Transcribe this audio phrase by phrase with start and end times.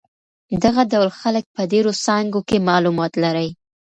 [0.63, 3.49] دغه ډول خلک په ډېرو څانګو کې معلومات لري.